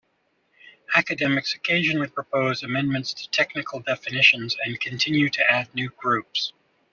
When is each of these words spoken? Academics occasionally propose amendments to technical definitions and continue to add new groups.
Academics 0.95 1.53
occasionally 1.53 2.07
propose 2.07 2.63
amendments 2.63 3.13
to 3.13 3.29
technical 3.29 3.81
definitions 3.81 4.57
and 4.65 4.79
continue 4.81 5.29
to 5.29 5.47
add 5.51 5.71
new 5.75 5.89
groups. 5.89 6.53